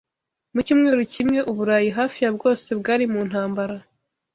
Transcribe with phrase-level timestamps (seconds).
[0.53, 3.75] Mu cyumweru kimwe, Uburayi hafi ya bwose bwari mu ntambara.